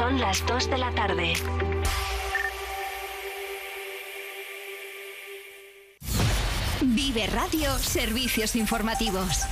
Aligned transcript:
Son 0.00 0.18
las 0.18 0.46
2 0.46 0.70
de 0.70 0.78
la 0.78 0.90
tarde. 0.92 1.34
Vive 6.80 7.26
Radio 7.26 7.78
Servicios 7.78 8.56
Informativos 8.56 9.42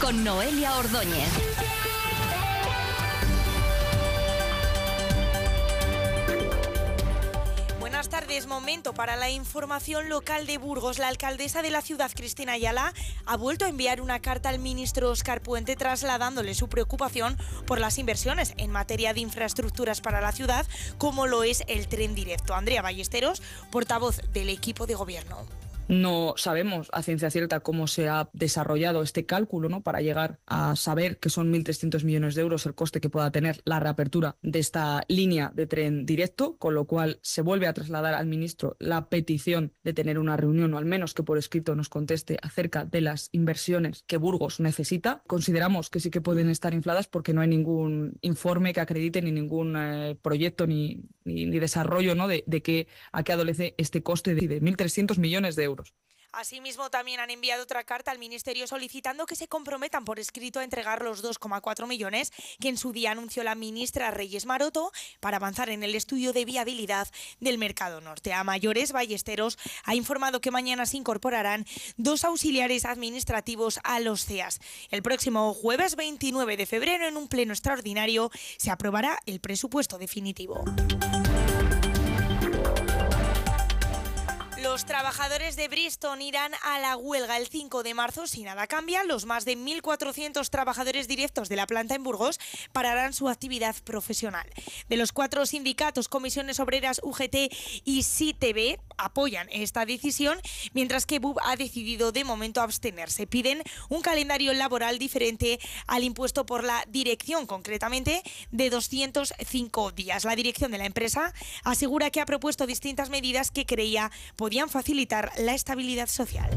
con 0.00 0.22
Noelia 0.22 0.76
Ordóñez. 0.76 1.85
Para 8.96 9.14
la 9.14 9.30
información 9.30 10.08
local 10.08 10.44
de 10.44 10.58
Burgos. 10.58 10.98
La 10.98 11.06
alcaldesa 11.06 11.62
de 11.62 11.70
la 11.70 11.82
ciudad, 11.82 12.10
Cristina 12.12 12.54
Ayala, 12.54 12.92
ha 13.24 13.36
vuelto 13.36 13.64
a 13.64 13.68
enviar 13.68 14.00
una 14.00 14.18
carta 14.18 14.48
al 14.48 14.58
ministro 14.58 15.08
Oscar 15.08 15.40
Puente 15.40 15.76
trasladándole 15.76 16.52
su 16.52 16.68
preocupación 16.68 17.38
por 17.64 17.78
las 17.78 17.96
inversiones 17.96 18.54
en 18.56 18.72
materia 18.72 19.14
de 19.14 19.20
infraestructuras 19.20 20.00
para 20.00 20.20
la 20.20 20.32
ciudad, 20.32 20.66
como 20.98 21.28
lo 21.28 21.44
es 21.44 21.62
el 21.68 21.86
tren 21.86 22.16
directo. 22.16 22.56
Andrea 22.56 22.82
Ballesteros, 22.82 23.40
portavoz 23.70 24.20
del 24.32 24.48
equipo 24.48 24.86
de 24.86 24.96
gobierno. 24.96 25.46
No 25.88 26.34
sabemos 26.36 26.88
a 26.92 27.02
ciencia 27.02 27.30
cierta 27.30 27.60
cómo 27.60 27.86
se 27.86 28.08
ha 28.08 28.28
desarrollado 28.32 29.02
este 29.02 29.24
cálculo 29.24 29.68
¿no? 29.68 29.82
para 29.82 30.00
llegar 30.00 30.40
a 30.46 30.74
saber 30.74 31.18
que 31.18 31.30
son 31.30 31.52
1.300 31.52 32.04
millones 32.04 32.34
de 32.34 32.42
euros 32.42 32.66
el 32.66 32.74
coste 32.74 33.00
que 33.00 33.10
pueda 33.10 33.30
tener 33.30 33.60
la 33.64 33.78
reapertura 33.78 34.36
de 34.42 34.58
esta 34.58 35.04
línea 35.08 35.52
de 35.54 35.66
tren 35.66 36.04
directo, 36.04 36.56
con 36.56 36.74
lo 36.74 36.86
cual 36.86 37.18
se 37.22 37.42
vuelve 37.42 37.68
a 37.68 37.72
trasladar 37.72 38.14
al 38.14 38.26
ministro 38.26 38.76
la 38.80 39.08
petición 39.08 39.72
de 39.84 39.92
tener 39.92 40.18
una 40.18 40.36
reunión 40.36 40.74
o 40.74 40.78
al 40.78 40.86
menos 40.86 41.14
que 41.14 41.22
por 41.22 41.38
escrito 41.38 41.76
nos 41.76 41.88
conteste 41.88 42.36
acerca 42.42 42.84
de 42.84 43.00
las 43.00 43.28
inversiones 43.32 44.02
que 44.06 44.16
Burgos 44.16 44.60
necesita. 44.60 45.22
Consideramos 45.26 45.90
que 45.90 46.00
sí 46.00 46.10
que 46.10 46.20
pueden 46.20 46.50
estar 46.50 46.74
infladas 46.74 47.06
porque 47.06 47.32
no 47.32 47.40
hay 47.40 47.48
ningún 47.48 48.18
informe 48.22 48.72
que 48.72 48.80
acredite 48.80 49.22
ni 49.22 49.30
ningún 49.30 49.76
eh, 49.76 50.16
proyecto 50.20 50.66
ni, 50.66 51.04
ni, 51.26 51.46
desarrollo 51.58 52.14
¿no? 52.14 52.28
de, 52.28 52.42
que, 52.62 52.88
a 53.12 53.22
qué 53.22 53.32
adolece 53.32 53.74
este 53.78 54.02
coste 54.02 54.34
de, 54.34 54.48
de 54.48 54.62
1.300 54.62 55.18
millones 55.18 55.56
de 55.56 55.64
euros. 55.64 55.94
Asimismo, 56.36 56.90
también 56.90 57.18
han 57.18 57.30
enviado 57.30 57.62
otra 57.62 57.82
carta 57.84 58.10
al 58.10 58.18
Ministerio 58.18 58.66
solicitando 58.66 59.24
que 59.24 59.36
se 59.36 59.48
comprometan 59.48 60.04
por 60.04 60.18
escrito 60.20 60.60
a 60.60 60.64
entregar 60.64 61.02
los 61.02 61.24
2,4 61.24 61.86
millones 61.86 62.30
que 62.60 62.68
en 62.68 62.76
su 62.76 62.92
día 62.92 63.12
anunció 63.12 63.42
la 63.42 63.54
ministra 63.54 64.10
Reyes 64.10 64.44
Maroto 64.44 64.92
para 65.20 65.38
avanzar 65.38 65.70
en 65.70 65.82
el 65.82 65.94
estudio 65.94 66.34
de 66.34 66.44
viabilidad 66.44 67.08
del 67.40 67.56
mercado 67.56 68.02
norte. 68.02 68.34
A 68.34 68.44
mayores, 68.44 68.92
Ballesteros 68.92 69.58
ha 69.84 69.94
informado 69.94 70.42
que 70.42 70.50
mañana 70.50 70.84
se 70.84 70.98
incorporarán 70.98 71.64
dos 71.96 72.22
auxiliares 72.22 72.84
administrativos 72.84 73.80
a 73.82 73.98
los 74.00 74.26
CEAS. 74.26 74.60
El 74.90 75.02
próximo 75.02 75.54
jueves 75.54 75.96
29 75.96 76.58
de 76.58 76.66
febrero, 76.66 77.08
en 77.08 77.16
un 77.16 77.28
pleno 77.28 77.54
extraordinario, 77.54 78.30
se 78.58 78.70
aprobará 78.70 79.18
el 79.24 79.40
presupuesto 79.40 79.96
definitivo. 79.96 80.62
Los 84.76 84.84
trabajadores 84.84 85.56
de 85.56 85.68
Bristol 85.68 86.20
irán 86.20 86.52
a 86.62 86.78
la 86.78 86.98
huelga 86.98 87.38
el 87.38 87.46
5 87.46 87.82
de 87.82 87.94
marzo 87.94 88.26
si 88.26 88.42
nada 88.42 88.66
cambia. 88.66 89.04
Los 89.04 89.24
más 89.24 89.46
de 89.46 89.56
1.400 89.56 90.50
trabajadores 90.50 91.08
directos 91.08 91.48
de 91.48 91.56
la 91.56 91.66
planta 91.66 91.94
en 91.94 92.02
Burgos 92.02 92.38
pararán 92.72 93.14
su 93.14 93.30
actividad 93.30 93.74
profesional. 93.84 94.46
De 94.90 94.98
los 94.98 95.12
cuatro 95.12 95.46
sindicatos, 95.46 96.08
comisiones 96.08 96.60
obreras 96.60 97.00
UGT 97.02 97.50
y 97.86 98.02
CITB 98.02 98.78
apoyan 98.98 99.48
esta 99.50 99.86
decisión, 99.86 100.38
mientras 100.72 101.06
que 101.06 101.18
BUB 101.18 101.38
ha 101.44 101.56
decidido 101.56 102.12
de 102.12 102.24
momento 102.24 102.60
abstenerse. 102.60 103.26
Piden 103.26 103.62
un 103.88 104.02
calendario 104.02 104.52
laboral 104.52 104.98
diferente 104.98 105.58
al 105.86 106.04
impuesto 106.04 106.46
por 106.46 106.64
la 106.64 106.84
dirección, 106.88 107.46
concretamente 107.46 108.22
de 108.50 108.70
205 108.70 109.92
días. 109.92 110.24
La 110.24 110.36
dirección 110.36 110.70
de 110.70 110.78
la 110.78 110.86
empresa 110.86 111.32
asegura 111.64 112.10
que 112.10 112.20
ha 112.20 112.26
propuesto 112.26 112.66
distintas 112.66 113.10
medidas 113.10 113.50
que 113.50 113.66
creía 113.66 114.10
podían 114.36 114.68
facilitar 114.68 115.32
la 115.38 115.54
estabilidad 115.54 116.08
social. 116.08 116.50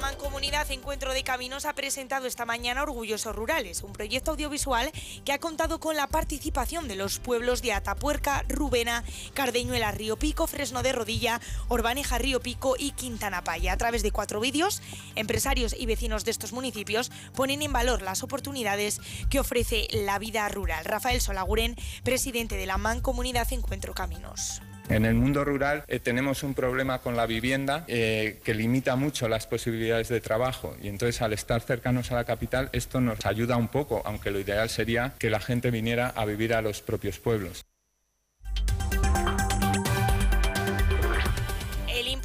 Mancomunidad 0.00 0.70
Encuentro 0.70 1.12
de 1.12 1.22
Caminos 1.22 1.66
ha 1.66 1.74
presentado 1.74 2.26
esta 2.26 2.46
mañana 2.46 2.82
Orgullosos 2.82 3.36
Rurales, 3.36 3.82
un 3.82 3.92
proyecto 3.92 4.30
audiovisual 4.30 4.90
que 5.24 5.32
ha 5.32 5.38
contado 5.38 5.78
con 5.78 5.94
la 5.94 6.06
participación 6.06 6.88
de 6.88 6.96
los 6.96 7.18
pueblos 7.18 7.60
de 7.60 7.74
Atapuerca, 7.74 8.44
Rubena, 8.48 9.04
Cardeñuela, 9.34 9.92
Río 9.92 10.16
Pico, 10.16 10.46
Fresno 10.46 10.82
de 10.82 10.92
Rodilla, 10.92 11.40
Orbaneja, 11.68 12.18
Río 12.18 12.40
Pico 12.40 12.76
y 12.78 12.92
Quintana 12.92 13.44
Paya. 13.44 13.74
A 13.74 13.76
través 13.76 14.02
de 14.02 14.10
cuatro 14.10 14.40
vídeos, 14.40 14.82
empresarios 15.16 15.74
y 15.78 15.84
vecinos 15.84 16.24
de 16.24 16.30
estos 16.30 16.52
municipios 16.52 17.10
ponen 17.34 17.60
en 17.60 17.72
valor 17.72 18.00
las 18.00 18.22
oportunidades 18.22 19.00
que 19.28 19.40
ofrece 19.40 19.86
la 19.92 20.18
vida 20.18 20.48
rural. 20.48 20.84
Rafael 20.86 21.20
Solaguren, 21.20 21.76
presidente 22.04 22.56
de 22.56 22.66
la 22.66 22.78
Mancomunidad 22.78 23.52
Encuentro 23.52 23.92
Caminos. 23.92 24.62
En 24.90 25.04
el 25.04 25.14
mundo 25.14 25.44
rural 25.44 25.84
eh, 25.86 26.00
tenemos 26.00 26.42
un 26.42 26.52
problema 26.52 26.98
con 26.98 27.16
la 27.16 27.24
vivienda 27.24 27.84
eh, 27.86 28.40
que 28.42 28.54
limita 28.54 28.96
mucho 28.96 29.28
las 29.28 29.46
posibilidades 29.46 30.08
de 30.08 30.20
trabajo 30.20 30.76
y 30.82 30.88
entonces 30.88 31.22
al 31.22 31.32
estar 31.32 31.60
cercanos 31.60 32.10
a 32.10 32.16
la 32.16 32.24
capital 32.24 32.70
esto 32.72 33.00
nos 33.00 33.24
ayuda 33.24 33.56
un 33.56 33.68
poco, 33.68 34.02
aunque 34.04 34.32
lo 34.32 34.40
ideal 34.40 34.68
sería 34.68 35.14
que 35.16 35.30
la 35.30 35.38
gente 35.38 35.70
viniera 35.70 36.08
a 36.08 36.24
vivir 36.24 36.54
a 36.54 36.60
los 36.60 36.82
propios 36.82 37.20
pueblos. 37.20 37.62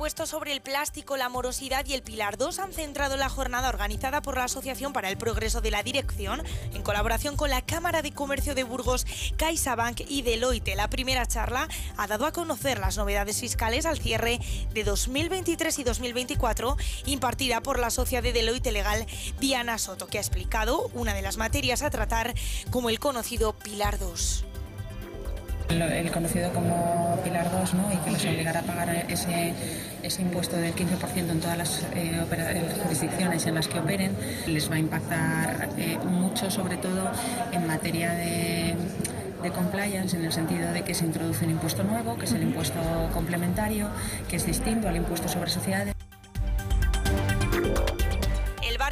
Impuesto 0.06 0.28
sobre 0.28 0.54
el 0.54 0.62
plástico, 0.62 1.18
la 1.18 1.30
morosidad 1.30 1.84
y 1.88 1.96
el 1.96 2.04
Pilar 2.04 2.38
2 2.38 2.60
han 2.60 2.74
centrado 2.74 3.18
la 3.18 3.28
jornada 3.28 3.70
organizada 3.70 4.22
por 4.22 4.38
la 4.38 4.44
Asociación 4.44 4.94
para 4.94 5.10
el 5.10 5.18
Progreso 5.18 5.62
de 5.62 5.72
la 5.72 5.82
Dirección 5.82 6.44
en 6.76 6.84
colaboración 6.84 7.36
con 7.36 7.50
la 7.50 7.64
Cámara 7.64 8.04
de 8.04 8.12
Comercio 8.12 8.54
de 8.54 8.64
Burgos, 8.64 9.08
CaixaBank 9.38 10.02
y 10.08 10.22
Deloitte. 10.22 10.76
La 10.76 10.92
primera 10.92 11.26
charla 11.26 11.68
ha 11.98 12.06
dado 12.06 12.28
a 12.28 12.34
conocer 12.34 12.78
las 12.78 12.98
novedades 12.98 13.40
fiscales 13.40 13.88
al 13.88 13.98
cierre 13.98 14.40
de 14.76 14.84
2023 14.84 15.80
y 15.80 15.84
2024 15.84 16.78
impartida 17.08 17.62
por 17.62 17.80
la 17.80 17.90
socia 17.90 18.22
de 18.22 18.32
Deloitte 18.32 18.72
Legal, 18.72 19.08
Diana 19.40 19.80
Soto, 19.80 20.06
que 20.06 20.20
ha 20.20 20.22
explicado 20.22 20.88
una 20.94 21.16
de 21.16 21.24
las 21.24 21.38
materias 21.38 21.82
a 21.82 21.90
tratar 21.90 22.36
como 22.70 22.92
el 22.92 23.00
conocido 23.00 23.54
Pilar 23.54 23.98
2 23.98 24.46
el 25.70 26.12
conocido 26.12 26.52
como 26.54 27.20
Pilar 27.24 27.52
2 27.52 27.74
¿no? 27.74 27.92
y 27.92 27.98
que 27.98 28.12
les 28.12 28.26
obligará 28.26 28.60
a 28.60 28.64
pagar 28.64 29.06
ese, 29.10 29.54
ese 30.04 30.22
impuesto 30.22 30.58
del 30.58 30.74
15% 30.76 31.30
en 31.30 31.40
todas 31.40 31.58
las 31.58 31.86
eh, 31.96 32.22
jurisdicciones 32.84 33.46
en 33.48 33.56
las 33.56 33.68
que 33.68 33.80
operen, 33.80 34.16
les 34.48 34.70
va 34.70 34.76
a 34.76 34.80
impactar 34.80 35.70
eh, 35.78 35.98
mucho, 36.06 36.52
sobre 36.52 36.78
todo 36.78 37.10
en 37.52 37.68
materia 37.68 38.14
de 38.14 38.76
compliance 39.54 40.18
en 40.18 40.26
el 40.26 40.34
sentido 40.34 40.72
de 40.72 40.82
que 40.82 40.94
se 40.94 41.06
introduce 41.06 41.46
un 41.46 41.52
impuesto 41.52 41.84
nuevo, 41.84 42.18
que 42.18 42.26
es 42.26 42.34
el 42.34 42.42
impuesto 42.42 42.80
complementario, 43.14 43.90
que 44.28 44.38
es 44.38 44.46
distinto 44.46 44.88
al 44.88 44.96
impuesto 44.96 45.28
sobre 45.28 45.50
sociedades. 45.50 45.95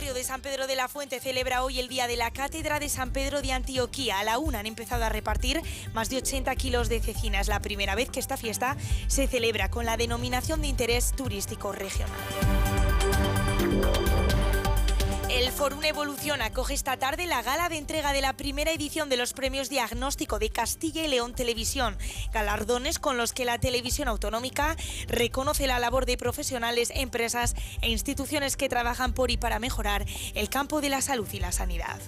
Barrio 0.04 0.16
de 0.16 0.26
San 0.26 0.42
Pedro 0.42 0.68
de 0.68 0.76
la 0.76 0.90
Fuente 0.90 1.22
celebra 1.22 1.64
hoy 1.64 1.80
el 1.80 1.88
día 1.88 2.08
de 2.08 2.18
la 2.18 2.30
Cátedra 2.30 2.82
de 2.82 2.90
San 2.90 3.14
Pedro 3.14 3.42
de 3.42 3.54
Antioquía. 3.54 4.20
A 4.20 4.26
la 4.26 4.38
una 4.38 4.60
han 4.60 4.66
empezado 4.66 5.06
a 5.06 5.08
repartir 5.08 5.62
más 5.94 6.10
de 6.10 6.18
80 6.18 6.54
kilos 6.58 6.90
de 6.90 7.00
cecina. 7.00 7.40
Es 7.40 7.48
la 7.48 7.62
primera 7.62 7.96
vez 7.96 8.10
que 8.10 8.20
esta 8.20 8.36
fiesta 8.36 8.76
se 9.08 9.28
celebra 9.28 9.70
con 9.70 9.86
la 9.86 9.96
denominación 9.96 10.60
de 10.60 10.68
interés 10.68 11.14
turístico 11.16 11.72
regional. 11.72 12.20
Forum 15.54 15.84
Evolución 15.84 16.42
acoge 16.42 16.74
esta 16.74 16.98
tarde 16.98 17.28
la 17.28 17.44
gala 17.44 17.70
de 17.70 17.78
entrega 17.78 18.12
de 18.12 18.22
la 18.22 18.34
primera 18.34 18.72
edición 18.72 19.08
de 19.08 19.18
los 19.18 19.34
premios 19.34 19.70
Diagnóstico 19.70 20.40
de 20.40 20.50
Castilla 20.50 21.04
y 21.04 21.08
León 21.08 21.36
Televisión, 21.36 21.96
galardones 22.34 22.98
con 22.98 23.18
los 23.18 23.34
que 23.34 23.46
la 23.46 23.60
televisión 23.60 24.08
autonómica 24.08 24.76
reconoce 25.08 25.68
la 25.68 25.80
labor 25.80 26.08
de 26.08 26.18
profesionales, 26.18 26.92
empresas 26.96 27.56
e 27.82 27.90
instituciones 27.90 28.58
que 28.58 28.68
trabajan 28.68 29.14
por 29.14 29.30
y 29.30 29.38
para 29.38 29.60
mejorar 29.60 30.06
el 30.34 30.50
campo 30.50 30.82
de 30.82 30.90
la 30.90 31.02
salud 31.02 31.28
y 31.32 31.40
la 31.40 31.52
sanidad. 31.52 32.00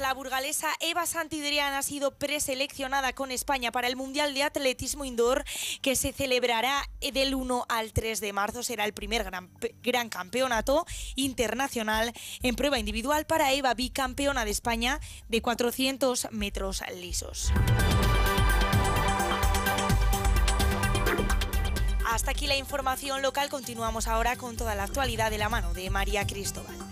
La 0.00 0.12
burgalesa 0.14 0.66
Eva 0.80 1.06
Santidrián 1.06 1.74
ha 1.74 1.82
sido 1.82 2.10
preseleccionada 2.18 3.12
con 3.12 3.30
España 3.30 3.70
para 3.70 3.86
el 3.86 3.94
Mundial 3.94 4.34
de 4.34 4.42
Atletismo 4.42 5.04
Indoor 5.04 5.44
que 5.80 5.94
se 5.94 6.12
celebrará 6.12 6.90
del 7.12 7.36
1 7.36 7.66
al 7.68 7.92
3 7.92 8.20
de 8.20 8.32
marzo. 8.32 8.64
Será 8.64 8.84
el 8.84 8.92
primer 8.92 9.22
gran, 9.22 9.48
gran 9.80 10.08
campeonato 10.08 10.86
internacional 11.14 12.12
en 12.42 12.56
prueba 12.56 12.80
individual 12.80 13.26
para 13.26 13.52
Eva, 13.52 13.72
bicampeona 13.74 14.44
de 14.44 14.50
España 14.50 14.98
de 15.28 15.40
400 15.40 16.32
metros 16.32 16.82
lisos. 16.96 17.52
Hasta 22.08 22.32
aquí 22.32 22.48
la 22.48 22.56
información 22.56 23.22
local. 23.22 23.48
Continuamos 23.48 24.08
ahora 24.08 24.34
con 24.34 24.56
toda 24.56 24.74
la 24.74 24.82
actualidad 24.82 25.30
de 25.30 25.38
la 25.38 25.48
mano 25.48 25.72
de 25.74 25.90
María 25.90 26.26
Cristóbal. 26.26 26.89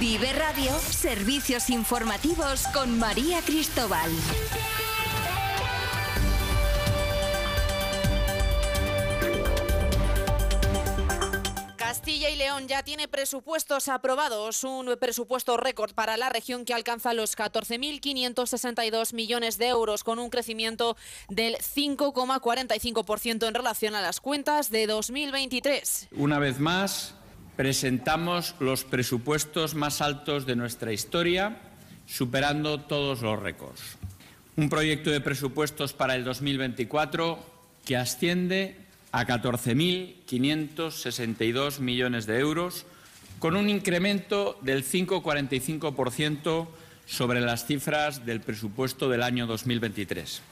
Vive 0.00 0.32
Radio, 0.32 0.78
servicios 0.78 1.70
informativos 1.70 2.68
con 2.68 3.00
María 3.00 3.40
Cristóbal. 3.42 4.08
Castilla 11.76 12.30
y 12.30 12.36
León 12.36 12.68
ya 12.68 12.84
tiene 12.84 13.08
presupuestos 13.08 13.88
aprobados, 13.88 14.62
un 14.62 14.96
presupuesto 15.00 15.56
récord 15.56 15.94
para 15.94 16.16
la 16.16 16.28
región 16.28 16.64
que 16.64 16.74
alcanza 16.74 17.12
los 17.12 17.36
14.562 17.36 19.14
millones 19.14 19.58
de 19.58 19.66
euros, 19.66 20.04
con 20.04 20.20
un 20.20 20.30
crecimiento 20.30 20.96
del 21.28 21.56
5,45% 21.56 23.48
en 23.48 23.54
relación 23.54 23.96
a 23.96 24.00
las 24.00 24.20
cuentas 24.20 24.70
de 24.70 24.86
2023. 24.86 26.08
Una 26.12 26.38
vez 26.38 26.60
más, 26.60 27.14
presentamos 27.58 28.54
los 28.60 28.84
presupuestos 28.84 29.74
más 29.74 30.00
altos 30.00 30.46
de 30.46 30.54
nuestra 30.54 30.92
historia, 30.92 31.56
superando 32.06 32.82
todos 32.82 33.20
los 33.20 33.42
récords. 33.42 33.98
Un 34.54 34.68
proyecto 34.68 35.10
de 35.10 35.20
presupuestos 35.20 35.92
para 35.92 36.14
el 36.14 36.22
2024 36.22 37.44
que 37.84 37.96
asciende 37.96 38.76
a 39.10 39.26
14.562 39.26 41.80
millones 41.80 42.26
de 42.26 42.38
euros, 42.38 42.86
con 43.40 43.56
un 43.56 43.68
incremento 43.68 44.56
del 44.62 44.84
5,45% 44.84 46.68
sobre 47.06 47.40
las 47.40 47.66
cifras 47.66 48.24
del 48.24 48.40
presupuesto 48.40 49.08
del 49.08 49.24
año 49.24 49.48
2023. 49.48 50.42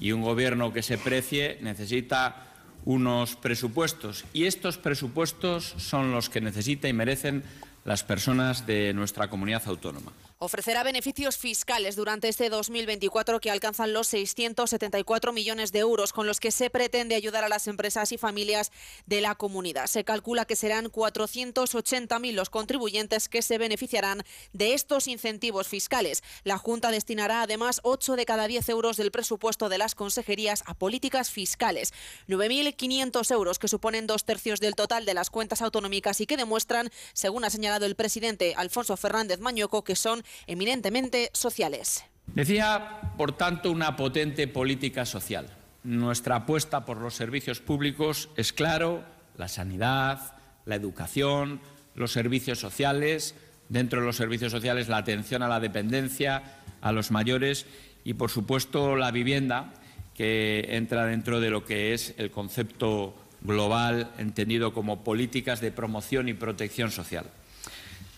Y 0.00 0.10
un 0.10 0.22
Gobierno 0.22 0.72
que 0.72 0.82
se 0.82 0.98
precie 0.98 1.58
necesita 1.60 2.51
unos 2.84 3.36
presupuestos. 3.36 4.24
Y 4.32 4.44
estos 4.44 4.78
presupuestos 4.78 5.74
son 5.76 6.12
los 6.12 6.28
que 6.28 6.40
necesita 6.40 6.88
y 6.88 6.92
merecen 6.92 7.42
las 7.84 8.04
personas 8.04 8.66
de 8.66 8.92
nuestra 8.92 9.28
comunidad 9.28 9.62
autónoma 9.66 10.12
ofrecerá 10.42 10.82
beneficios 10.82 11.36
fiscales 11.36 11.94
durante 11.94 12.28
este 12.28 12.50
2024 12.50 13.38
que 13.38 13.52
alcanzan 13.52 13.92
los 13.92 14.08
674 14.08 15.32
millones 15.32 15.70
de 15.70 15.78
euros, 15.78 16.12
con 16.12 16.26
los 16.26 16.40
que 16.40 16.50
se 16.50 16.68
pretende 16.68 17.14
ayudar 17.14 17.44
a 17.44 17.48
las 17.48 17.68
empresas 17.68 18.10
y 18.10 18.18
familias 18.18 18.72
de 19.06 19.20
la 19.20 19.36
comunidad. 19.36 19.86
Se 19.86 20.02
calcula 20.02 20.44
que 20.44 20.56
serán 20.56 20.90
480.000 20.90 22.32
los 22.32 22.50
contribuyentes 22.50 23.28
que 23.28 23.40
se 23.40 23.56
beneficiarán 23.56 24.24
de 24.52 24.74
estos 24.74 25.06
incentivos 25.06 25.68
fiscales. 25.68 26.24
La 26.42 26.58
Junta 26.58 26.90
destinará 26.90 27.42
además 27.42 27.78
8 27.84 28.16
de 28.16 28.26
cada 28.26 28.48
10 28.48 28.68
euros 28.70 28.96
del 28.96 29.12
presupuesto 29.12 29.68
de 29.68 29.78
las 29.78 29.94
consejerías 29.94 30.64
a 30.66 30.74
políticas 30.74 31.30
fiscales. 31.30 31.94
9.500 32.26 33.30
euros 33.30 33.60
que 33.60 33.68
suponen 33.68 34.08
dos 34.08 34.24
tercios 34.24 34.58
del 34.58 34.74
total 34.74 35.06
de 35.06 35.14
las 35.14 35.30
cuentas 35.30 35.62
autonómicas 35.62 36.20
y 36.20 36.26
que 36.26 36.36
demuestran, 36.36 36.90
según 37.12 37.44
ha 37.44 37.50
señalado 37.50 37.86
el 37.86 37.94
presidente 37.94 38.54
Alfonso 38.56 38.96
Fernández 38.96 39.38
Mañoco, 39.38 39.84
que 39.84 39.94
son 39.94 40.24
eminentemente 40.46 41.30
sociales. 41.32 42.04
Decía, 42.26 43.00
por 43.16 43.32
tanto, 43.32 43.70
una 43.70 43.96
potente 43.96 44.48
política 44.48 45.04
social. 45.04 45.48
Nuestra 45.84 46.36
apuesta 46.36 46.84
por 46.84 46.98
los 46.98 47.14
servicios 47.14 47.60
públicos 47.60 48.30
es 48.36 48.52
claro, 48.52 49.02
la 49.36 49.48
sanidad, 49.48 50.36
la 50.64 50.76
educación, 50.76 51.60
los 51.94 52.12
servicios 52.12 52.58
sociales, 52.58 53.34
dentro 53.68 54.00
de 54.00 54.06
los 54.06 54.16
servicios 54.16 54.52
sociales 54.52 54.88
la 54.88 54.98
atención 54.98 55.42
a 55.42 55.48
la 55.48 55.60
dependencia, 55.60 56.42
a 56.80 56.92
los 56.92 57.10
mayores 57.10 57.66
y, 58.04 58.14
por 58.14 58.30
supuesto, 58.30 58.96
la 58.96 59.10
vivienda, 59.10 59.74
que 60.14 60.76
entra 60.76 61.06
dentro 61.06 61.40
de 61.40 61.50
lo 61.50 61.64
que 61.64 61.94
es 61.94 62.14
el 62.18 62.30
concepto 62.30 63.14
global 63.40 64.12
entendido 64.18 64.72
como 64.72 65.02
políticas 65.02 65.60
de 65.60 65.72
promoción 65.72 66.28
y 66.28 66.34
protección 66.34 66.90
social. 66.90 67.26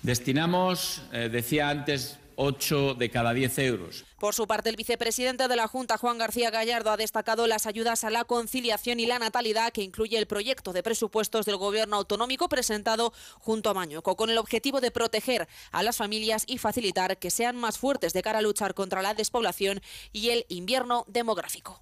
Destinamos, 0.05 1.01
eh, 1.15 1.31
decía 1.33 1.71
antes, 1.71 2.19
8 2.37 2.93
de 2.93 3.09
cada 3.09 3.33
10 3.33 3.59
euros. 3.61 4.05
Por 4.19 4.35
su 4.35 4.47
parte, 4.47 4.69
el 4.69 4.77
vicepresidente 4.77 5.49
de 5.49 5.56
la 5.56 5.67
Junta, 5.67 5.97
Juan 5.97 6.19
García 6.19 6.51
Gallardo, 6.51 6.91
ha 6.91 6.99
destacado 6.99 7.47
las 7.47 7.67
ayudas 7.67 8.05
a 8.05 8.11
la 8.11 8.25
conciliación 8.25 9.01
y 9.01 9.06
la 9.06 9.19
natalidad 9.19 9.73
que 9.73 9.81
incluye 9.81 10.19
el 10.19 10.27
proyecto 10.27 10.75
de 10.75 10.83
presupuestos 10.83 11.47
del 11.47 11.56
Gobierno 11.56 11.97
autonómico 11.97 12.51
presentado 12.51 13.15
junto 13.39 13.71
a 13.71 13.75
Mañuco, 13.75 14.15
con 14.15 14.29
el 14.29 14.37
objetivo 14.37 14.83
de 14.83 14.91
proteger 14.91 15.49
a 15.73 15.83
las 15.83 15.97
familias 15.97 16.45
y 16.47 16.59
facilitar 16.59 17.17
que 17.17 17.31
sean 17.31 17.56
más 17.56 17.79
fuertes 17.79 18.12
de 18.12 18.21
cara 18.21 18.41
a 18.41 18.43
luchar 18.43 18.75
contra 18.75 19.01
la 19.01 19.15
despoblación 19.15 19.81
y 20.12 20.29
el 20.29 20.45
invierno 20.51 21.06
demográfico. 21.09 21.81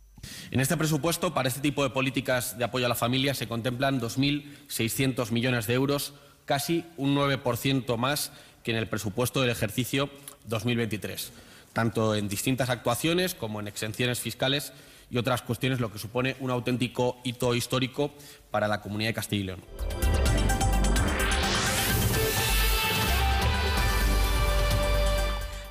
En 0.52 0.60
este 0.60 0.76
presupuesto, 0.76 1.34
para 1.34 1.48
este 1.48 1.60
tipo 1.60 1.82
de 1.82 1.90
políticas 1.90 2.56
de 2.56 2.62
apoyo 2.62 2.86
a 2.86 2.88
la 2.88 2.94
familia, 2.94 3.34
se 3.34 3.48
contemplan 3.48 4.00
2.600 4.00 5.32
millones 5.32 5.66
de 5.66 5.74
euros 5.74 6.14
casi 6.44 6.84
un 6.96 7.14
9% 7.14 7.96
más 7.96 8.32
que 8.62 8.70
en 8.70 8.76
el 8.76 8.88
presupuesto 8.88 9.40
del 9.40 9.50
ejercicio 9.50 10.10
2023, 10.46 11.32
tanto 11.72 12.14
en 12.14 12.28
distintas 12.28 12.70
actuaciones 12.70 13.34
como 13.34 13.60
en 13.60 13.68
exenciones 13.68 14.20
fiscales 14.20 14.72
y 15.10 15.18
otras 15.18 15.42
cuestiones, 15.42 15.80
lo 15.80 15.92
que 15.92 15.98
supone 15.98 16.36
un 16.40 16.50
auténtico 16.50 17.18
hito 17.24 17.54
histórico 17.54 18.12
para 18.50 18.68
la 18.68 18.80
comunidad 18.80 19.10
de 19.10 19.14
Castilla 19.14 19.42
y 19.42 19.46
León. 19.46 20.21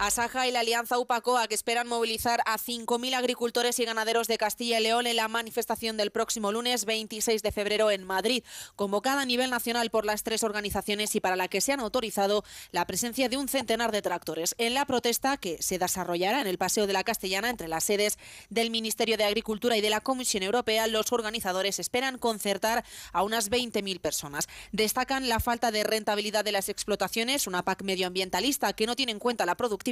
Asaja 0.02 0.48
y 0.48 0.52
la 0.52 0.62
Alianza 0.62 0.98
UPACOA 0.98 1.48
que 1.48 1.54
esperan 1.54 1.88
movilizar 1.88 2.42
a 2.48 2.58
5.000 2.58 3.14
agricultores 3.14 3.78
y 3.78 3.86
ganaderos 3.86 4.28
de 4.28 4.40
Castilla 4.40 4.80
y 4.80 4.84
León 4.84 5.06
en 5.06 5.16
la 5.16 5.28
manifestación 5.28 5.96
del 5.96 6.10
próximo 6.10 6.52
lunes 6.52 6.86
26 6.86 7.44
de 7.44 7.52
febrero 7.52 7.92
en 7.92 8.04
Madrid, 8.04 8.44
convocada 8.76 9.22
a 9.22 9.26
nivel 9.26 9.52
nacional 9.52 9.92
por 9.92 10.06
las 10.06 10.24
tres 10.24 10.44
organizaciones 10.44 11.16
y 11.16 11.20
para 11.20 11.36
la 11.36 11.48
que 11.48 11.62
se 11.62 11.72
han 11.72 11.82
autorizado 11.82 12.44
la 12.72 12.88
presencia 12.88 13.30
de 13.30 13.38
un 13.38 13.48
centenar 13.48 13.92
de 13.92 14.02
tractores. 14.02 14.56
En 14.58 14.74
la 14.74 14.86
protesta 14.86 15.38
que 15.38 15.62
se 15.62 15.78
desarrollará 15.78 16.42
en 16.42 16.48
el 16.48 16.58
Paseo 16.58 16.88
de 16.88 16.94
la 16.94 17.04
Castellana 17.04 17.52
entre 17.52 17.68
las 17.68 17.84
sedes 17.84 18.18
del 18.50 18.72
Ministerio 18.72 19.18
de 19.18 19.26
Agricultura 19.26 19.78
y 19.78 19.82
de 19.82 19.92
la 19.92 20.02
Comisión 20.02 20.42
Europea, 20.42 20.88
los 20.88 21.12
organizadores 21.12 21.78
esperan 21.78 22.18
concertar 22.18 22.84
a 23.14 23.22
unas 23.22 23.52
20.000 23.52 24.02
personas. 24.02 24.48
Destacan 24.72 25.30
la 25.30 25.40
falta 25.40 25.70
de 25.70 25.84
rentabilidad 25.84 26.44
de 26.44 26.54
las 26.54 26.70
explotaciones, 26.70 27.46
una 27.46 27.64
PAC 27.64 27.84
medioambientalista 27.84 28.74
que 28.74 28.88
no 28.88 28.96
tiene 28.96 29.12
en 29.12 29.20
cuenta 29.20 29.46
la 29.46 29.54
productividad 29.54 29.91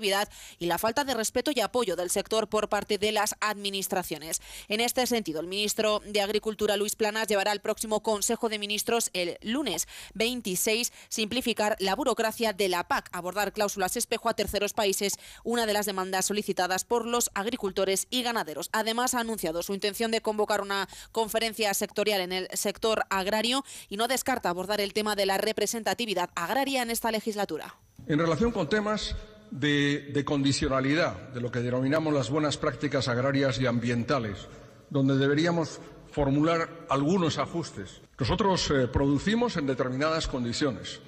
y 0.59 0.65
la 0.65 0.77
falta 0.77 1.03
de 1.03 1.13
respeto 1.13 1.51
y 1.53 1.59
apoyo 1.59 1.95
del 1.95 2.09
sector 2.09 2.47
por 2.47 2.69
parte 2.69 2.97
de 2.97 3.11
las 3.11 3.35
administraciones. 3.41 4.41
En 4.67 4.79
este 4.79 5.05
sentido, 5.07 5.41
el 5.41 5.47
ministro 5.47 6.01
de 6.05 6.21
Agricultura, 6.21 6.77
Luis 6.77 6.95
Planas, 6.95 7.27
llevará 7.27 7.51
al 7.51 7.61
próximo 7.61 8.01
Consejo 8.01 8.49
de 8.49 8.59
Ministros 8.59 9.09
el 9.13 9.37
lunes 9.41 9.87
26 10.13 10.91
simplificar 11.09 11.75
la 11.79 11.95
burocracia 11.95 12.53
de 12.53 12.69
la 12.69 12.87
PAC, 12.87 13.09
abordar 13.11 13.53
cláusulas 13.53 13.97
espejo 13.97 14.29
a 14.29 14.33
terceros 14.33 14.73
países, 14.73 15.17
una 15.43 15.65
de 15.65 15.73
las 15.73 15.85
demandas 15.85 16.25
solicitadas 16.25 16.85
por 16.85 17.05
los 17.05 17.29
agricultores 17.33 18.07
y 18.09 18.23
ganaderos. 18.23 18.69
Además, 18.71 19.13
ha 19.13 19.19
anunciado 19.19 19.63
su 19.63 19.73
intención 19.73 20.11
de 20.11 20.21
convocar 20.21 20.61
una 20.61 20.87
conferencia 21.11 21.73
sectorial 21.73 22.21
en 22.21 22.31
el 22.31 22.47
sector 22.53 23.03
agrario 23.09 23.63
y 23.89 23.97
no 23.97 24.07
descarta 24.07 24.49
abordar 24.49 24.81
el 24.81 24.93
tema 24.93 25.15
de 25.15 25.25
la 25.25 25.37
representatividad 25.37 26.29
agraria 26.35 26.81
en 26.81 26.89
esta 26.89 27.11
legislatura. 27.11 27.75
En 28.07 28.17
relación 28.17 28.51
con 28.51 28.69
temas 28.69 29.15
de, 29.51 30.23
condicionalidad, 30.25 31.29
de 31.29 31.41
lo 31.41 31.51
que 31.51 31.59
denominamos 31.59 32.13
las 32.13 32.29
buenas 32.29 32.57
prácticas 32.57 33.07
agrarias 33.07 33.59
y 33.59 33.65
ambientales, 33.65 34.47
donde 34.89 35.17
deberíamos 35.17 35.79
formular 36.11 36.69
algunos 36.89 37.37
ajustes. 37.37 38.01
Nosotros 38.19 38.69
eh, 38.71 38.87
producimos 38.87 39.57
en 39.57 39.67
determinadas 39.67 40.27
condiciones, 40.27 40.99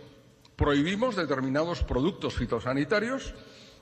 prohibimos 0.56 1.16
determinados 1.16 1.84
productos 1.84 2.36
fitosanitarios 2.36 3.34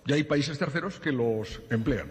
y 0.05 0.13
hay 0.13 0.23
países 0.23 0.57
terceros 0.57 0.99
que 0.99 1.11
los 1.11 1.61
emplean. 1.69 2.09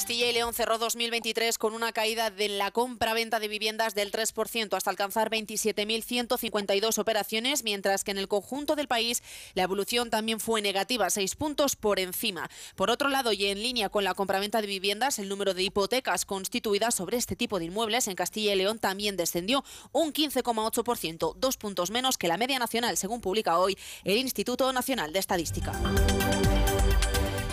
Castilla 0.00 0.30
y 0.30 0.32
León 0.32 0.54
cerró 0.54 0.78
2023 0.78 1.58
con 1.58 1.74
una 1.74 1.92
caída 1.92 2.30
de 2.30 2.48
la 2.48 2.70
compra-venta 2.70 3.38
de 3.38 3.48
viviendas 3.48 3.94
del 3.94 4.10
3% 4.10 4.74
hasta 4.74 4.88
alcanzar 4.88 5.28
27.152 5.28 6.96
operaciones, 6.96 7.64
mientras 7.64 8.02
que 8.02 8.10
en 8.10 8.16
el 8.16 8.26
conjunto 8.26 8.76
del 8.76 8.88
país 8.88 9.22
la 9.52 9.64
evolución 9.64 10.08
también 10.08 10.40
fue 10.40 10.62
negativa, 10.62 11.10
6 11.10 11.34
puntos 11.36 11.76
por 11.76 12.00
encima. 12.00 12.48
Por 12.76 12.88
otro 12.88 13.10
lado, 13.10 13.34
y 13.34 13.44
en 13.44 13.62
línea 13.62 13.90
con 13.90 14.02
la 14.02 14.14
compra-venta 14.14 14.62
de 14.62 14.68
viviendas, 14.68 15.18
el 15.18 15.28
número 15.28 15.52
de 15.52 15.64
hipotecas 15.64 16.24
constituidas 16.24 16.94
sobre 16.94 17.18
este 17.18 17.36
tipo 17.36 17.58
de 17.58 17.66
inmuebles 17.66 18.08
en 18.08 18.16
Castilla 18.16 18.54
y 18.54 18.56
León 18.56 18.78
también 18.78 19.18
descendió 19.18 19.62
un 19.92 20.14
15,8%, 20.14 21.34
dos 21.36 21.58
puntos 21.58 21.90
menos 21.90 22.16
que 22.16 22.26
la 22.26 22.38
media 22.38 22.58
nacional, 22.58 22.96
según 22.96 23.20
publica 23.20 23.58
hoy 23.58 23.76
el 24.04 24.16
Instituto 24.16 24.72
Nacional 24.72 25.12
de 25.12 25.18
Estadística. 25.18 25.78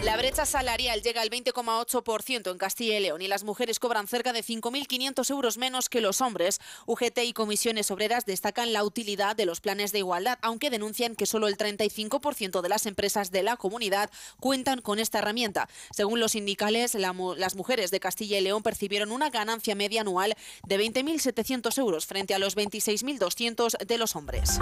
La 0.04 0.16
brecha 0.16 0.46
salarial 0.46 1.02
llega 1.02 1.22
al 1.22 1.30
20,8% 1.30 2.52
en 2.52 2.58
Castilla 2.58 2.98
y 2.98 3.02
León 3.02 3.22
y 3.22 3.28
las 3.28 3.44
mujeres 3.44 3.80
cobran 3.80 4.08
cerca 4.08 4.32
de 4.32 4.44
5.500 4.44 5.30
euros 5.32 5.58
menos 5.58 5.90
que 5.90 6.02
los 6.02 6.22
hombres. 6.22 6.62
UGT 6.86 7.18
y 7.24 7.34
comisiones 7.34 7.90
obreras 7.92 8.26
destacan 8.26 8.74
la 8.74 8.84
utilidad 8.84 9.36
de 9.36 9.46
los 9.46 9.60
planes 9.60 9.92
de 9.92 10.00
igualdad, 10.00 10.38
aunque 10.42 10.70
denuncian 10.70 11.16
que 11.16 11.26
solo 11.26 11.48
el 11.48 11.58
35% 11.58 12.62
de 12.62 12.70
las 12.70 12.86
empresas 12.86 13.32
de 13.32 13.44
la 13.44 13.58
comunidad 13.58 14.12
cuentan 14.40 14.82
con 14.82 15.00
esta 15.00 15.18
herramienta. 15.18 15.68
Según 15.92 16.20
los 16.20 16.34
sindicales, 16.34 16.94
las 16.94 17.56
mujeres 17.56 17.92
de 17.92 18.00
Castilla 18.00 18.38
y 18.38 18.42
León 18.42 18.64
percibieron 18.64 19.12
una 19.12 19.30
ganancia 19.30 19.76
media 19.76 20.02
anual 20.02 20.36
de 20.66 20.80
20.700 20.80 21.78
euros 21.80 22.06
frente 22.06 22.34
a 22.34 22.40
los 22.40 22.56
26.200 22.56 23.86
de 23.86 23.98
los 23.98 24.16
hombres. 24.16 24.60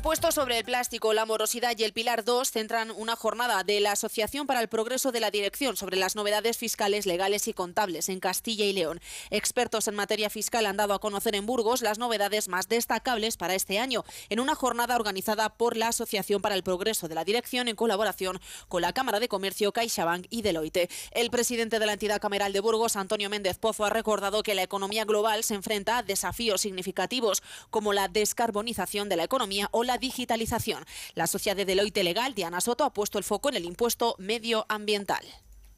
Impuesto 0.00 0.32
sobre 0.32 0.56
el 0.56 0.64
plástico, 0.64 1.12
la 1.12 1.26
morosidad 1.26 1.76
y 1.76 1.84
el 1.84 1.92
pilar 1.92 2.24
2 2.24 2.50
centran 2.50 2.90
una 2.90 3.16
jornada 3.16 3.62
de 3.64 3.80
la 3.80 3.92
Asociación 3.92 4.46
para 4.46 4.62
el 4.62 4.68
Progreso 4.68 5.12
de 5.12 5.20
la 5.20 5.30
Dirección 5.30 5.76
sobre 5.76 5.98
las 5.98 6.16
novedades 6.16 6.56
fiscales, 6.56 7.04
legales 7.04 7.46
y 7.48 7.52
contables 7.52 8.08
en 8.08 8.18
Castilla 8.18 8.64
y 8.64 8.72
León. 8.72 8.98
Expertos 9.28 9.88
en 9.88 9.94
materia 9.94 10.30
fiscal 10.30 10.64
han 10.64 10.78
dado 10.78 10.94
a 10.94 11.00
conocer 11.00 11.34
en 11.34 11.44
Burgos 11.44 11.82
las 11.82 11.98
novedades 11.98 12.48
más 12.48 12.66
destacables 12.66 13.36
para 13.36 13.54
este 13.54 13.78
año, 13.78 14.06
en 14.30 14.40
una 14.40 14.54
jornada 14.54 14.96
organizada 14.96 15.50
por 15.50 15.76
la 15.76 15.88
Asociación 15.88 16.40
para 16.40 16.54
el 16.54 16.62
Progreso 16.62 17.06
de 17.06 17.14
la 17.14 17.26
Dirección 17.26 17.68
en 17.68 17.76
colaboración 17.76 18.40
con 18.68 18.80
la 18.80 18.94
Cámara 18.94 19.20
de 19.20 19.28
Comercio, 19.28 19.70
CaixaBank 19.70 20.28
y 20.30 20.40
Deloitte. 20.40 20.88
El 21.10 21.30
presidente 21.30 21.78
de 21.78 21.84
la 21.84 21.92
entidad 21.92 22.22
cameral 22.22 22.54
de 22.54 22.60
Burgos, 22.60 22.96
Antonio 22.96 23.28
Méndez 23.28 23.58
Pozo, 23.58 23.84
ha 23.84 23.90
recordado 23.90 24.42
que 24.42 24.54
la 24.54 24.62
economía 24.62 25.04
global 25.04 25.44
se 25.44 25.56
enfrenta 25.56 25.98
a 25.98 26.02
desafíos 26.02 26.62
significativos 26.62 27.42
como 27.68 27.92
la 27.92 28.08
descarbonización 28.08 29.10
de 29.10 29.16
la 29.16 29.24
economía 29.24 29.68
o 29.72 29.84
la 29.84 29.89
digitalización. 29.98 30.84
La 31.14 31.26
sociedad 31.26 31.56
de 31.56 31.64
Deloitte 31.64 32.02
Legal, 32.02 32.34
Diana 32.34 32.60
Soto, 32.60 32.84
ha 32.84 32.92
puesto 32.92 33.18
el 33.18 33.24
foco 33.24 33.48
en 33.48 33.56
el 33.56 33.64
impuesto 33.64 34.16
medioambiental. 34.18 35.24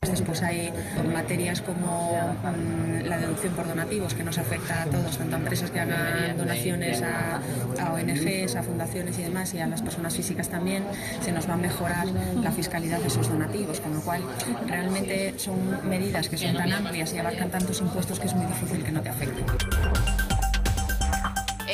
Después 0.02 0.42
hay 0.42 0.73
materias 1.12 1.62
como 1.62 2.11
mm, 2.42 3.07
la 3.07 3.19
deducción 3.19 3.54
por 3.54 3.69
donativos 3.69 4.14
que 4.14 4.25
nos 4.25 4.37
afecta 4.37 4.83
a 4.83 4.87
todos, 4.87 5.16
tanto 5.16 5.37
a 5.37 5.38
empresas 5.38 5.71
que 5.71 5.78
hagan 5.78 6.37
donaciones 6.37 7.02
a, 7.02 7.40
a, 7.81 7.92
ONGs, 7.92 8.57
a 8.57 8.64
fundaciones 8.64 9.16
y 9.21 9.23
demás, 9.23 9.54
y 9.54 9.61
a 9.61 9.69
las 9.69 9.81
personas 9.81 10.16
físicas 10.16 10.49
también, 10.49 10.85
se 11.21 11.31
nos 11.31 11.49
va 11.49 11.54
a 11.54 11.57
mejorar 11.57 12.09
la 12.09 12.50
fiscalidad 12.50 12.99
de 12.99 13.07
esos 13.07 13.28
donativos, 13.28 13.78
con 13.78 13.95
lo 13.95 14.00
cual 14.00 14.23
realmente 14.66 15.38
son 15.38 15.88
medidas 15.88 16.28
que 16.28 16.37
son 16.37 16.57
tan 16.57 16.73
amplias 16.73 17.12
y 17.12 17.19
abarcan 17.19 17.52
tantos 17.52 17.81
impuestos 17.81 18.19
que 18.19 18.26
es 18.26 18.35
muy 18.35 18.47
difícil 18.47 18.83
que 18.83 18.90
no 18.90 19.02
te 19.02 19.09
afecten. 19.09 19.47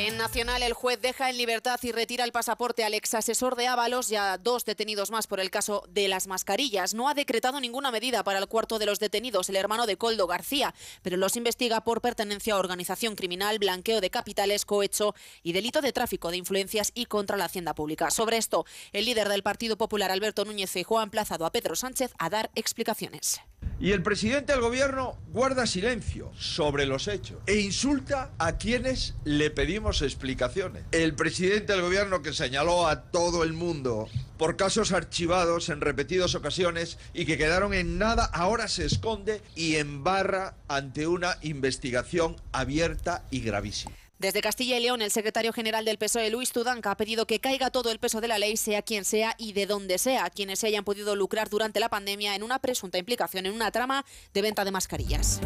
En 0.08 0.16
Nacional, 0.16 0.62
el 0.62 0.72
juez 0.72 0.98
deja 1.02 1.28
en 1.28 1.36
libertad 1.36 1.78
y 1.82 1.92
retira 1.92 2.24
el 2.24 2.32
pasaporte 2.32 2.82
al 2.82 2.94
ex 2.94 3.12
asesor 3.12 3.56
de 3.56 3.66
Ábalos 3.66 4.10
y 4.10 4.16
a 4.16 4.38
dos 4.38 4.64
detenidos 4.64 5.10
más 5.10 5.26
por 5.26 5.38
el 5.38 5.50
caso 5.50 5.84
de 5.90 6.08
las 6.08 6.26
mascarillas. 6.28 6.94
No 6.94 7.10
ha 7.10 7.14
decretado 7.14 7.60
ninguna 7.60 7.90
medida 7.90 8.24
para 8.24 8.38
el 8.38 8.46
cuarto 8.46 8.78
de 8.78 8.86
los 8.86 9.00
detenidos, 9.00 9.50
el 9.50 9.56
hermano 9.56 9.86
de 9.86 9.98
Coldo 9.98 10.26
García, 10.26 10.74
pero 11.02 11.18
los 11.18 11.36
investiga 11.36 11.84
por 11.84 12.00
pertenencia 12.00 12.54
a 12.54 12.58
organización 12.58 13.16
criminal, 13.16 13.58
blanqueo 13.58 14.00
de 14.00 14.08
capitales, 14.08 14.64
cohecho 14.64 15.14
y 15.42 15.52
delito 15.52 15.82
de 15.82 15.92
tráfico 15.92 16.30
de 16.30 16.38
influencias 16.38 16.90
y 16.94 17.04
contra 17.04 17.36
la 17.36 17.44
hacienda 17.44 17.74
pública. 17.74 18.10
Sobre 18.10 18.38
esto, 18.38 18.64
el 18.94 19.04
líder 19.04 19.28
del 19.28 19.42
Partido 19.42 19.76
Popular, 19.76 20.10
Alberto 20.10 20.46
Núñez 20.46 20.70
Feijóo, 20.70 21.00
ha 21.00 21.02
emplazado 21.02 21.44
a 21.44 21.52
Pedro 21.52 21.76
Sánchez 21.76 22.14
a 22.18 22.30
dar 22.30 22.50
explicaciones. 22.54 23.42
Y 23.80 23.92
el 23.92 24.02
presidente 24.02 24.52
del 24.52 24.60
gobierno 24.60 25.16
guarda 25.28 25.64
silencio 25.64 26.32
sobre 26.36 26.84
los 26.84 27.06
hechos 27.06 27.38
e 27.46 27.60
insulta 27.60 28.32
a 28.38 28.58
quienes 28.58 29.14
le 29.24 29.50
pedimos 29.50 30.02
explicaciones. 30.02 30.82
El 30.90 31.14
presidente 31.14 31.74
del 31.74 31.82
gobierno 31.82 32.20
que 32.20 32.32
señaló 32.32 32.88
a 32.88 33.02
todo 33.02 33.44
el 33.44 33.52
mundo 33.52 34.08
por 34.36 34.56
casos 34.56 34.90
archivados 34.90 35.68
en 35.68 35.80
repetidas 35.80 36.34
ocasiones 36.34 36.98
y 37.14 37.24
que 37.24 37.38
quedaron 37.38 37.72
en 37.72 37.98
nada, 37.98 38.24
ahora 38.24 38.66
se 38.66 38.84
esconde 38.84 39.42
y 39.54 39.76
embarra 39.76 40.56
ante 40.66 41.06
una 41.06 41.38
investigación 41.42 42.34
abierta 42.50 43.24
y 43.30 43.40
gravísima. 43.40 43.94
Desde 44.18 44.40
Castilla 44.40 44.76
y 44.76 44.82
León, 44.82 45.00
el 45.00 45.12
secretario 45.12 45.52
general 45.52 45.84
del 45.84 45.96
PSOE, 45.96 46.30
Luis 46.30 46.50
Tudanca, 46.50 46.90
ha 46.90 46.96
pedido 46.96 47.24
que 47.28 47.38
caiga 47.38 47.70
todo 47.70 47.92
el 47.92 48.00
peso 48.00 48.20
de 48.20 48.26
la 48.26 48.38
ley, 48.38 48.56
sea 48.56 48.82
quien 48.82 49.04
sea 49.04 49.36
y 49.38 49.52
de 49.52 49.66
donde 49.66 49.96
sea, 49.96 50.28
quienes 50.30 50.58
se 50.58 50.66
hayan 50.66 50.82
podido 50.82 51.14
lucrar 51.14 51.48
durante 51.48 51.78
la 51.78 51.88
pandemia 51.88 52.34
en 52.34 52.42
una 52.42 52.58
presunta 52.58 52.98
implicación 52.98 53.46
en 53.46 53.52
una 53.52 53.70
trama 53.70 54.04
de 54.34 54.42
venta 54.42 54.64
de 54.64 54.72
mascarillas. 54.72 55.40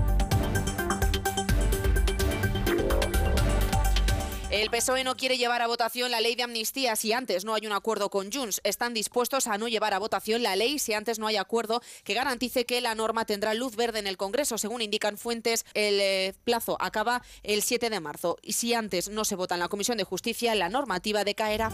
El 4.52 4.68
PSOE 4.68 5.02
no 5.02 5.16
quiere 5.16 5.38
llevar 5.38 5.62
a 5.62 5.66
votación 5.66 6.10
la 6.10 6.20
ley 6.20 6.34
de 6.34 6.42
amnistía 6.42 6.94
si 6.94 7.14
antes 7.14 7.46
no 7.46 7.54
hay 7.54 7.66
un 7.66 7.72
acuerdo 7.72 8.10
con 8.10 8.30
Junts. 8.30 8.60
Están 8.64 8.92
dispuestos 8.92 9.46
a 9.46 9.56
no 9.56 9.66
llevar 9.66 9.94
a 9.94 9.98
votación 9.98 10.42
la 10.42 10.56
ley 10.56 10.78
si 10.78 10.92
antes 10.92 11.18
no 11.18 11.26
hay 11.26 11.36
acuerdo 11.36 11.80
que 12.04 12.12
garantice 12.12 12.66
que 12.66 12.82
la 12.82 12.94
norma 12.94 13.24
tendrá 13.24 13.54
luz 13.54 13.76
verde 13.76 14.00
en 14.00 14.06
el 14.06 14.18
Congreso. 14.18 14.58
Según 14.58 14.82
indican 14.82 15.16
fuentes, 15.16 15.64
el 15.72 15.98
eh, 16.02 16.34
plazo 16.44 16.76
acaba 16.80 17.22
el 17.42 17.62
7 17.62 17.88
de 17.88 18.00
marzo. 18.00 18.36
Y 18.42 18.52
si 18.52 18.74
antes 18.74 19.08
no 19.08 19.24
se 19.24 19.36
vota 19.36 19.54
en 19.54 19.60
la 19.60 19.68
Comisión 19.68 19.96
de 19.96 20.04
Justicia, 20.04 20.54
la 20.54 20.68
normativa 20.68 21.24
decaerá. 21.24 21.72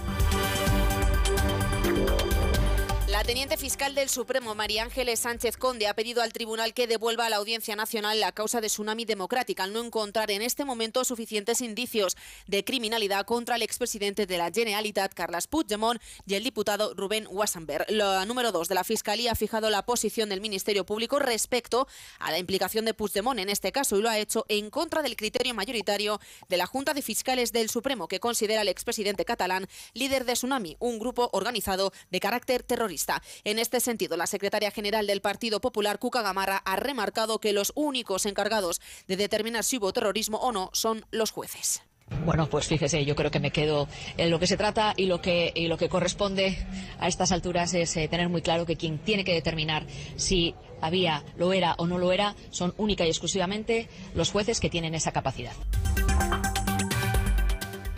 Teniente 3.28 3.58
fiscal 3.58 3.94
del 3.94 4.08
Supremo, 4.08 4.54
María 4.54 4.84
Ángeles 4.84 5.20
Sánchez 5.20 5.58
Conde, 5.58 5.86
ha 5.86 5.92
pedido 5.92 6.22
al 6.22 6.32
tribunal 6.32 6.72
que 6.72 6.86
devuelva 6.86 7.26
a 7.26 7.28
la 7.28 7.36
Audiencia 7.36 7.76
Nacional 7.76 8.20
la 8.20 8.32
causa 8.32 8.62
de 8.62 8.68
Tsunami 8.68 9.04
Democrática 9.04 9.64
al 9.64 9.74
no 9.74 9.84
encontrar 9.84 10.30
en 10.30 10.40
este 10.40 10.64
momento 10.64 11.04
suficientes 11.04 11.60
indicios 11.60 12.16
de 12.46 12.64
criminalidad 12.64 13.26
contra 13.26 13.56
el 13.56 13.62
expresidente 13.62 14.24
de 14.24 14.38
la 14.38 14.50
Generalitat, 14.50 15.12
Carles 15.12 15.46
Puigdemont, 15.46 16.00
y 16.24 16.36
el 16.36 16.42
diputado 16.42 16.94
Rubén 16.94 17.26
Wassenberg. 17.28 17.84
La 17.90 18.24
número 18.24 18.50
dos 18.50 18.66
de 18.66 18.74
la 18.74 18.82
Fiscalía 18.82 19.32
ha 19.32 19.34
fijado 19.34 19.68
la 19.68 19.84
posición 19.84 20.30
del 20.30 20.40
Ministerio 20.40 20.86
Público 20.86 21.18
respecto 21.18 21.86
a 22.20 22.30
la 22.30 22.38
implicación 22.38 22.86
de 22.86 22.94
Puigdemont 22.94 23.40
en 23.40 23.50
este 23.50 23.72
caso 23.72 23.98
y 23.98 24.00
lo 24.00 24.08
ha 24.08 24.16
hecho 24.16 24.46
en 24.48 24.70
contra 24.70 25.02
del 25.02 25.16
criterio 25.16 25.52
mayoritario 25.52 26.18
de 26.48 26.56
la 26.56 26.64
Junta 26.64 26.94
de 26.94 27.02
Fiscales 27.02 27.52
del 27.52 27.68
Supremo, 27.68 28.08
que 28.08 28.20
considera 28.20 28.62
al 28.62 28.68
expresidente 28.68 29.26
catalán 29.26 29.68
líder 29.92 30.24
de 30.24 30.32
Tsunami, 30.32 30.78
un 30.78 30.98
grupo 30.98 31.28
organizado 31.34 31.92
de 32.10 32.20
carácter 32.20 32.62
terrorista. 32.62 33.17
En 33.44 33.58
este 33.58 33.80
sentido, 33.80 34.16
la 34.16 34.26
secretaria 34.26 34.70
general 34.70 35.06
del 35.06 35.20
Partido 35.20 35.60
Popular, 35.60 35.98
Cuca 35.98 36.22
Gamarra, 36.22 36.62
ha 36.64 36.76
remarcado 36.76 37.40
que 37.40 37.52
los 37.52 37.72
únicos 37.74 38.26
encargados 38.26 38.80
de 39.06 39.16
determinar 39.16 39.64
si 39.64 39.78
hubo 39.78 39.92
terrorismo 39.92 40.38
o 40.38 40.52
no 40.52 40.70
son 40.72 41.04
los 41.10 41.30
jueces. 41.30 41.82
Bueno, 42.24 42.48
pues 42.48 42.66
fíjese, 42.66 43.04
yo 43.04 43.14
creo 43.14 43.30
que 43.30 43.40
me 43.40 43.50
quedo 43.50 43.88
en 44.16 44.30
lo 44.30 44.38
que 44.38 44.46
se 44.46 44.56
trata 44.56 44.94
y 44.96 45.06
lo 45.06 45.20
que, 45.20 45.52
y 45.54 45.68
lo 45.68 45.76
que 45.76 45.88
corresponde 45.88 46.58
a 46.98 47.08
estas 47.08 47.32
alturas 47.32 47.74
es 47.74 47.96
eh, 47.96 48.08
tener 48.08 48.28
muy 48.28 48.42
claro 48.42 48.66
que 48.66 48.76
quien 48.76 48.98
tiene 48.98 49.24
que 49.24 49.34
determinar 49.34 49.86
si 50.16 50.54
había, 50.80 51.24
lo 51.36 51.52
era 51.52 51.74
o 51.78 51.86
no 51.86 51.98
lo 51.98 52.12
era, 52.12 52.34
son 52.50 52.74
única 52.78 53.04
y 53.04 53.08
exclusivamente 53.08 53.88
los 54.14 54.30
jueces 54.30 54.60
que 54.60 54.70
tienen 54.70 54.94
esa 54.94 55.12
capacidad. 55.12 55.52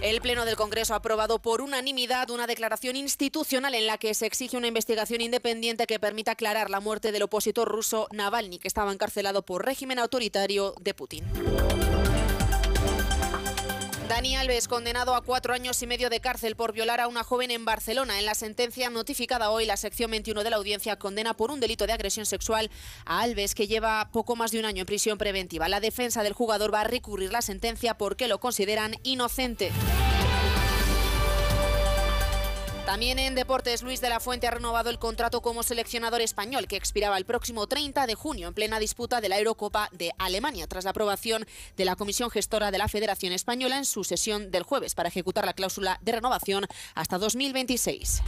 El 0.03 0.23
Pleno 0.23 0.47
del 0.47 0.57
Congreso 0.57 0.95
ha 0.95 0.97
aprobado 0.97 1.41
por 1.41 1.61
unanimidad 1.61 2.31
una 2.31 2.47
declaración 2.47 2.97
institucional 2.97 3.75
en 3.75 3.87
la 3.87 3.99
que 3.99 4.15
se 4.15 4.25
exige 4.25 4.57
una 4.57 4.67
investigación 4.67 5.21
independiente 5.21 5.87
que 5.87 5.99
permita 5.99 6.33
aclarar 6.33 6.71
la 6.71 6.81
muerte 6.81 7.13
del 7.13 7.25
opositor 7.25 7.69
ruso 7.69 8.09
Navalny, 8.11 8.59
que 8.59 8.69
estaba 8.69 8.93
encarcelado 8.93 9.43
por 9.43 9.67
régimen 9.67 9.99
autoritario 9.99 10.75
de 10.81 10.95
Putin. 10.95 11.25
Dani 14.11 14.35
Alves, 14.35 14.67
condenado 14.67 15.15
a 15.15 15.23
cuatro 15.23 15.55
años 15.55 15.81
y 15.83 15.87
medio 15.87 16.11
de 16.11 16.19
cárcel 16.19 16.57
por 16.57 16.73
violar 16.73 16.99
a 16.99 17.07
una 17.07 17.23
joven 17.23 17.53
en 17.53 17.65
Barcelona. 17.65 18.19
En 18.19 18.27
la 18.27 18.35
sentencia 18.35 18.91
notificada 18.91 19.51
hoy, 19.51 19.67
la 19.67 19.77
sección 19.77 20.11
21 20.11 20.43
de 20.43 20.51
la 20.51 20.57
audiencia 20.57 20.97
condena 20.97 21.35
por 21.35 21.53
un 21.53 21.61
delito 21.61 21.87
de 21.87 21.93
agresión 21.93 22.27
sexual 22.27 22.73
a 23.05 23.21
Alves, 23.21 23.55
que 23.55 23.69
lleva 23.69 24.11
poco 24.11 24.35
más 24.35 24.51
de 24.51 24.59
un 24.59 24.65
año 24.65 24.81
en 24.81 24.87
prisión 24.87 25.17
preventiva. 25.17 25.69
La 25.69 25.79
defensa 25.79 26.25
del 26.25 26.33
jugador 26.33 26.75
va 26.75 26.81
a 26.81 26.85
recurrir 26.85 27.31
la 27.31 27.41
sentencia 27.41 27.97
porque 27.97 28.27
lo 28.27 28.41
consideran 28.41 28.97
inocente. 29.05 29.71
También 32.91 33.21
en 33.21 33.37
deportes, 33.37 33.85
Luis 33.85 34.01
de 34.01 34.09
la 34.09 34.19
Fuente 34.19 34.49
ha 34.49 34.51
renovado 34.51 34.91
el 34.91 34.99
contrato 34.99 35.43
como 35.43 35.63
seleccionador 35.63 36.23
español, 36.23 36.67
que 36.67 36.75
expiraba 36.75 37.19
el 37.19 37.25
próximo 37.25 37.69
30 37.69 38.05
de 38.09 38.17
junio 38.17 38.49
en 38.49 38.53
plena 38.53 38.81
disputa 38.81 39.21
de 39.21 39.29
la 39.29 39.39
Eurocopa 39.39 39.89
de 39.93 40.11
Alemania, 40.19 40.67
tras 40.67 40.83
la 40.83 40.91
aprobación 40.91 41.47
de 41.77 41.85
la 41.85 41.95
Comisión 41.95 42.31
Gestora 42.31 42.73
de 42.73 42.79
la 42.79 42.89
Federación 42.89 43.33
Española 43.33 43.79
en 43.79 43.85
su 43.85 44.03
sesión 44.03 44.51
del 44.51 44.65
jueves 44.65 44.97
para 44.97 45.09
ejecutar 45.09 45.47
la 45.47 45.53
cláusula 45.53 46.01
de 46.03 46.11
renovación 46.11 46.67
hasta 46.97 47.19
2026. 47.19 48.23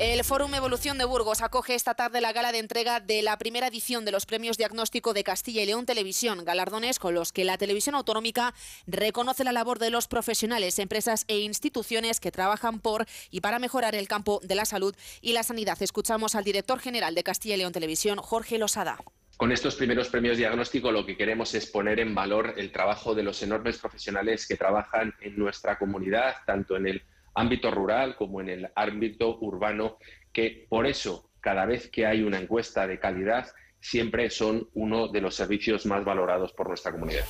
El 0.00 0.22
Fórum 0.22 0.54
Evolución 0.54 0.96
de 0.96 1.04
Burgos 1.04 1.42
acoge 1.42 1.74
esta 1.74 1.94
tarde 1.94 2.20
la 2.20 2.32
gala 2.32 2.52
de 2.52 2.58
entrega 2.58 3.00
de 3.00 3.20
la 3.20 3.36
primera 3.36 3.66
edición 3.66 4.04
de 4.04 4.12
los 4.12 4.26
premios 4.26 4.56
diagnóstico 4.56 5.12
de 5.12 5.24
Castilla 5.24 5.60
y 5.60 5.66
León 5.66 5.86
Televisión, 5.86 6.44
galardones 6.44 7.00
con 7.00 7.14
los 7.14 7.32
que 7.32 7.44
la 7.44 7.58
televisión 7.58 7.96
autonómica 7.96 8.54
reconoce 8.86 9.42
la 9.42 9.50
labor 9.50 9.80
de 9.80 9.90
los 9.90 10.06
profesionales, 10.06 10.78
empresas 10.78 11.24
e 11.26 11.40
instituciones 11.40 12.20
que 12.20 12.30
trabajan 12.30 12.78
por 12.78 13.06
y 13.32 13.40
para 13.40 13.58
mejorar 13.58 13.96
el 13.96 14.06
campo 14.06 14.40
de 14.44 14.54
la 14.54 14.66
salud 14.66 14.94
y 15.20 15.32
la 15.32 15.42
sanidad. 15.42 15.82
Escuchamos 15.82 16.36
al 16.36 16.44
director 16.44 16.78
general 16.78 17.16
de 17.16 17.24
Castilla 17.24 17.56
y 17.56 17.58
León 17.58 17.72
Televisión, 17.72 18.18
Jorge 18.18 18.56
Losada. 18.56 18.98
Con 19.36 19.50
estos 19.50 19.74
primeros 19.74 20.08
premios 20.10 20.36
diagnóstico 20.36 20.92
lo 20.92 21.04
que 21.04 21.16
queremos 21.16 21.54
es 21.56 21.66
poner 21.66 21.98
en 21.98 22.14
valor 22.14 22.54
el 22.56 22.70
trabajo 22.70 23.16
de 23.16 23.24
los 23.24 23.42
enormes 23.42 23.78
profesionales 23.78 24.46
que 24.46 24.56
trabajan 24.56 25.12
en 25.20 25.36
nuestra 25.36 25.76
comunidad, 25.76 26.36
tanto 26.46 26.76
en 26.76 26.86
el 26.86 27.02
ámbito 27.34 27.70
rural 27.70 28.16
como 28.16 28.40
en 28.40 28.48
el 28.48 28.68
ámbito 28.74 29.38
urbano, 29.40 29.98
que 30.32 30.66
por 30.68 30.86
eso 30.86 31.30
cada 31.40 31.66
vez 31.66 31.88
que 31.90 32.06
hay 32.06 32.22
una 32.22 32.38
encuesta 32.38 32.86
de 32.86 32.98
calidad 32.98 33.48
siempre 33.80 34.30
son 34.30 34.68
uno 34.74 35.08
de 35.08 35.20
los 35.20 35.34
servicios 35.34 35.86
más 35.86 36.04
valorados 36.04 36.52
por 36.52 36.68
nuestra 36.68 36.92
comunidad. 36.92 37.24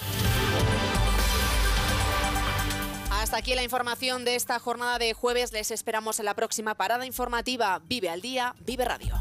Hasta 3.10 3.36
aquí 3.36 3.54
la 3.54 3.62
información 3.62 4.24
de 4.24 4.36
esta 4.36 4.58
jornada 4.58 4.98
de 4.98 5.12
jueves. 5.12 5.52
Les 5.52 5.70
esperamos 5.70 6.18
en 6.18 6.24
la 6.24 6.34
próxima 6.34 6.74
parada 6.76 7.04
informativa. 7.04 7.78
Vive 7.84 8.08
al 8.08 8.22
día, 8.22 8.54
vive 8.64 8.86
radio. 8.86 9.16